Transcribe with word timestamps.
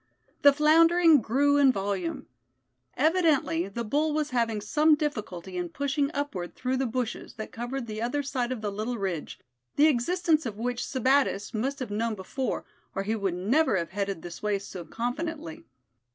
The 0.41 0.51
floundering 0.51 1.21
grew 1.21 1.57
in 1.57 1.71
volume. 1.71 2.25
Evidently 2.97 3.67
the 3.67 3.83
bull 3.83 4.13
was 4.15 4.31
having 4.31 4.59
some 4.59 4.95
difficulty 4.95 5.55
in 5.57 5.69
pushing 5.69 6.09
upward 6.11 6.55
through 6.55 6.77
the 6.77 6.87
bushes 6.87 7.35
that 7.35 7.51
covered 7.51 7.85
the 7.85 8.01
other 8.01 8.23
side 8.23 8.51
of 8.51 8.61
the 8.61 8.71
little 8.71 8.97
ridge, 8.97 9.39
the 9.75 9.85
existence 9.85 10.47
of 10.47 10.57
which 10.57 10.83
Sebattis 10.83 11.53
must 11.53 11.77
have 11.77 11.91
known 11.91 12.15
before, 12.15 12.65
or 12.95 13.03
he 13.03 13.15
would 13.15 13.35
never 13.35 13.75
have 13.77 13.91
headed 13.91 14.23
this 14.23 14.41
way 14.41 14.57
so 14.57 14.83
confidently. 14.85 15.65